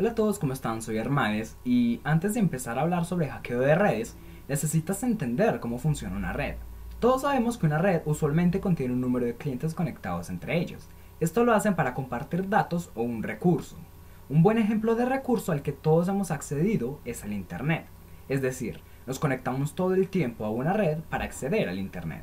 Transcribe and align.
Hola 0.00 0.12
a 0.12 0.14
todos, 0.14 0.38
¿cómo 0.38 0.54
están? 0.54 0.80
Soy 0.80 0.96
Hermanes 0.96 1.58
y 1.62 2.00
antes 2.04 2.32
de 2.32 2.40
empezar 2.40 2.78
a 2.78 2.80
hablar 2.80 3.04
sobre 3.04 3.28
hackeo 3.28 3.60
de 3.60 3.74
redes, 3.74 4.16
necesitas 4.48 5.02
entender 5.02 5.60
cómo 5.60 5.76
funciona 5.76 6.16
una 6.16 6.32
red. 6.32 6.54
Todos 7.00 7.20
sabemos 7.20 7.58
que 7.58 7.66
una 7.66 7.76
red 7.76 8.00
usualmente 8.06 8.60
contiene 8.60 8.94
un 8.94 9.02
número 9.02 9.26
de 9.26 9.36
clientes 9.36 9.74
conectados 9.74 10.30
entre 10.30 10.58
ellos. 10.58 10.88
Esto 11.20 11.44
lo 11.44 11.52
hacen 11.52 11.74
para 11.74 11.92
compartir 11.92 12.48
datos 12.48 12.90
o 12.94 13.02
un 13.02 13.22
recurso. 13.22 13.76
Un 14.30 14.42
buen 14.42 14.56
ejemplo 14.56 14.94
de 14.94 15.04
recurso 15.04 15.52
al 15.52 15.60
que 15.60 15.72
todos 15.72 16.08
hemos 16.08 16.30
accedido 16.30 16.98
es 17.04 17.22
el 17.22 17.34
Internet. 17.34 17.84
Es 18.30 18.40
decir, 18.40 18.80
nos 19.06 19.18
conectamos 19.18 19.74
todo 19.74 19.92
el 19.92 20.08
tiempo 20.08 20.46
a 20.46 20.50
una 20.50 20.72
red 20.72 21.00
para 21.10 21.24
acceder 21.24 21.68
al 21.68 21.78
Internet. 21.78 22.22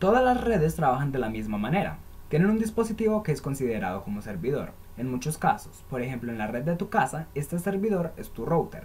Todas 0.00 0.24
las 0.24 0.40
redes 0.40 0.74
trabajan 0.74 1.12
de 1.12 1.20
la 1.20 1.30
misma 1.30 1.56
manera. 1.56 1.98
Tienen 2.28 2.50
un 2.50 2.58
dispositivo 2.58 3.22
que 3.22 3.30
es 3.30 3.40
considerado 3.40 4.02
como 4.02 4.20
servidor. 4.20 4.72
En 4.96 5.08
muchos 5.08 5.38
casos, 5.38 5.84
por 5.88 6.02
ejemplo 6.02 6.32
en 6.32 6.38
la 6.38 6.48
red 6.48 6.64
de 6.64 6.74
tu 6.74 6.88
casa, 6.88 7.28
este 7.36 7.56
servidor 7.60 8.12
es 8.16 8.30
tu 8.30 8.44
router. 8.44 8.82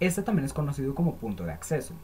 Este 0.00 0.20
también 0.20 0.44
es 0.44 0.52
conocido 0.52 0.94
como 0.94 1.14
punto 1.14 1.46
de 1.46 1.52
acceso. 1.52 1.94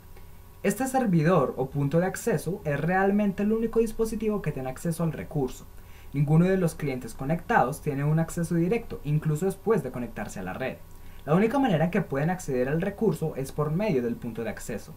Este 0.62 0.87
servidor 0.87 1.52
o 1.59 1.68
punto 1.68 2.01
de 2.01 2.06
acceso 2.06 2.62
es 2.64 2.80
realmente 2.80 3.42
el 3.42 3.52
único 3.52 3.80
dispositivo 3.80 4.40
que 4.40 4.52
tiene 4.52 4.70
acceso 4.70 5.04
al 5.04 5.12
recurso. 5.12 5.66
Ninguno 6.14 6.46
de 6.46 6.56
los 6.56 6.74
clientes 6.74 7.12
conectados 7.12 7.82
tiene 7.82 8.04
un 8.04 8.18
acceso 8.18 8.54
directo, 8.54 9.02
incluso 9.04 9.45
después 9.45 9.82
de 9.82 9.90
conectarse 9.90 10.40
a 10.40 10.45
la 10.45 10.54
red. 10.54 10.78
La 11.26 11.34
única 11.34 11.59
manera 11.59 11.90
que 11.90 12.01
pueden 12.01 12.30
acceder 12.30 12.70
al 12.70 12.80
recurso 12.80 13.37
es 13.37 13.52
por 13.52 13.70
medio 13.70 14.02
del 14.02 14.16
punto 14.16 14.45
de 14.45 14.51
acceso. 14.51 14.95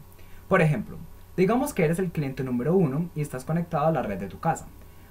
Por 0.48 0.62
ejemplo, 0.62 0.96
digamos 1.36 1.74
que 1.74 1.84
eres 1.84 2.00
el 2.00 2.12
cliente 2.12 2.46
número 2.46 2.74
1 2.74 3.10
y 3.16 3.22
estás 3.22 3.44
conectado 3.44 3.88
a 3.88 3.92
la 3.92 4.02
red 4.02 4.18
de 4.18 4.30
tu 4.30 4.40
casa 4.40 4.66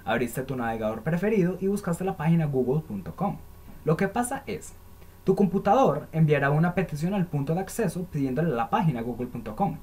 abriste 0.05 0.43
tu 0.43 0.55
navegador 0.55 1.01
preferido 1.01 1.57
y 1.59 1.67
buscaste 1.67 2.03
la 2.03 2.17
página 2.17 2.45
google.com. 2.45 3.37
Lo 3.85 3.97
que 3.97 4.07
pasa 4.07 4.43
es, 4.45 4.73
tu 5.23 5.35
computador 5.35 6.07
enviará 6.11 6.51
una 6.51 6.75
petición 6.75 7.13
al 7.13 7.27
punto 7.27 7.53
de 7.53 7.61
acceso 7.61 8.05
pidiéndole 8.11 8.49
la 8.49 8.69
página 8.69 9.01
google.com. 9.01 9.77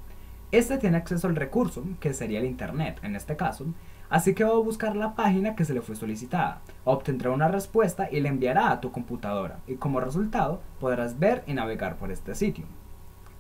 Este 0.53 0.79
tiene 0.79 0.97
acceso 0.97 1.29
al 1.29 1.37
recurso, 1.37 1.85
que 2.01 2.13
sería 2.13 2.41
el 2.41 2.47
Internet 2.47 2.99
en 3.03 3.15
este 3.15 3.37
caso, 3.37 3.67
así 4.09 4.35
que 4.35 4.45
va 4.45 4.51
a 4.51 4.55
buscar 4.55 4.97
la 4.97 5.15
página 5.15 5.55
que 5.55 5.65
se 5.65 5.75
le 5.75 5.81
fue 5.81 5.95
solicitada, 5.95 6.61
obtendrá 6.85 7.31
una 7.31 7.49
respuesta 7.49 8.09
y 8.11 8.21
la 8.21 8.29
enviará 8.31 8.71
a 8.71 8.81
tu 8.81 8.91
computadora, 8.91 9.61
y 9.67 9.77
como 9.77 10.01
resultado 10.01 10.61
podrás 10.81 11.19
ver 11.19 11.45
y 11.47 11.55
navegar 11.55 11.97
por 11.97 12.11
este 12.11 12.35
sitio. 12.35 12.65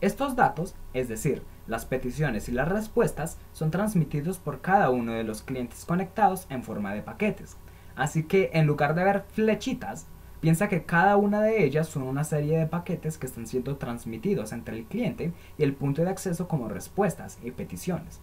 Estos 0.01 0.35
datos, 0.35 0.75
es 0.95 1.09
decir, 1.09 1.43
las 1.67 1.85
peticiones 1.85 2.49
y 2.49 2.53
las 2.53 2.69
respuestas, 2.69 3.37
son 3.53 3.71
transmitidos 3.71 4.39
por 4.39 4.63
cada 4.63 4.89
uno 4.89 5.13
de 5.13 5.25
los 5.25 5.43
clientes 5.43 5.85
conectados 5.85 6.47
en 6.49 6.63
forma 6.63 6.95
de 6.95 7.03
paquetes. 7.03 7.59
Así 7.97 8.23
que 8.23 8.51
en 8.55 8.67
lugar 8.67 8.95
de 8.95 9.05
ver 9.05 9.25
flechitas, 9.29 10.07
piensa 10.41 10.71
que 10.71 10.85
cada 10.85 11.19
una 11.19 11.43
de 11.43 11.65
ellas 11.65 11.87
son 11.87 12.05
una 12.05 12.25
serie 12.25 12.57
de 12.57 12.67
paquetes 12.67 13.19
que 13.19 13.27
están 13.27 13.47
siendo 13.47 13.77
transmitidos 13.77 14.53
entre 14.53 14.79
el 14.79 14.85
cliente 14.87 15.35
y 15.59 15.65
el 15.65 15.75
punto 15.75 16.01
de 16.01 16.09
acceso 16.09 16.49
como 16.49 16.71
respuestas 16.71 17.39
y 17.43 17.51
peticiones. 17.51 18.21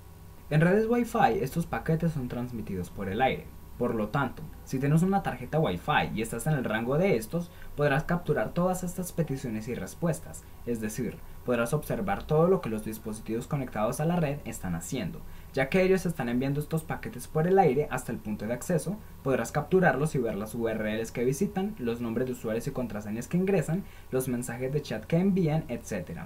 En 0.50 0.62
redes 0.62 0.88
Wi-Fi 0.90 1.40
estos 1.42 1.68
paquetes 1.68 2.14
son 2.14 2.28
transmitidos 2.28 2.90
por 2.90 3.08
el 3.08 3.22
aire. 3.22 3.46
Por 3.78 3.94
lo 3.94 4.10
tanto, 4.10 4.42
si 4.66 4.80
tienes 4.80 5.04
una 5.04 5.22
tarjeta 5.22 5.60
Wi-Fi 5.60 6.12
y 6.16 6.22
estás 6.24 6.48
en 6.48 6.54
el 6.54 6.64
rango 6.64 6.98
de 6.98 7.16
estos, 7.16 7.52
podrás 7.76 8.06
capturar 8.06 8.54
todas 8.54 8.84
estas 8.84 9.12
peticiones 9.12 9.68
y 9.68 9.76
respuestas, 9.76 10.44
es 10.66 10.82
decir, 10.82 11.18
podrás 11.46 11.74
observar 11.74 12.24
todo 12.24 12.48
lo 12.48 12.60
que 12.60 12.70
los 12.70 12.84
dispositivos 12.84 13.46
conectados 13.46 14.00
a 14.00 14.06
la 14.06 14.16
red 14.16 14.40
están 14.46 14.74
haciendo, 14.74 15.22
ya 15.54 15.70
que 15.70 15.84
ellos 15.84 16.06
están 16.08 16.28
enviando 16.28 16.60
estos 16.60 16.84
paquetes 16.84 17.28
por 17.28 17.48
el 17.48 17.60
aire 17.60 17.88
hasta 17.92 18.12
el 18.12 18.18
punto 18.18 18.48
de 18.48 18.54
acceso, 18.54 18.98
podrás 19.24 19.52
capturarlos 19.52 20.16
y 20.16 20.18
ver 20.18 20.36
las 20.36 20.56
URLs 20.56 21.12
que 21.12 21.24
visitan, 21.24 21.76
los 21.78 22.02
nombres 22.02 22.26
de 22.26 22.34
usuarios 22.34 22.68
y 22.68 22.72
contraseñas 22.72 23.28
que 23.28 23.38
ingresan, 23.38 23.84
los 24.10 24.28
mensajes 24.28 24.74
de 24.74 24.82
chat 24.82 25.06
que 25.06 25.18
envían, 25.18 25.66
etc. 25.70 26.22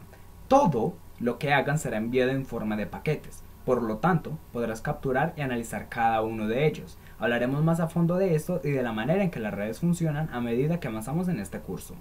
Todo 0.47 0.95
lo 1.19 1.37
que 1.37 1.53
hagan 1.53 1.79
será 1.79 1.97
enviado 1.97 2.31
en 2.31 2.45
forma 2.45 2.77
de 2.77 2.87
paquetes, 2.87 3.43
por 3.65 3.81
lo 3.83 3.97
tanto, 3.97 4.37
podrás 4.51 4.81
capturar 4.81 5.33
y 5.37 5.41
analizar 5.41 5.89
cada 5.89 6.21
uno 6.21 6.47
de 6.47 6.65
ellos. 6.65 6.97
Hablaremos 7.19 7.63
más 7.63 7.79
a 7.79 7.87
fondo 7.87 8.17
de 8.17 8.35
esto 8.35 8.61
y 8.63 8.71
de 8.71 8.83
la 8.83 8.93
manera 8.93 9.23
en 9.23 9.31
que 9.31 9.39
las 9.39 9.53
redes 9.53 9.79
funcionan 9.79 10.29
a 10.33 10.41
medida 10.41 10.79
que 10.79 10.87
avanzamos 10.87 11.27
en 11.27 11.39
este 11.39 11.59
curso. 11.59 11.95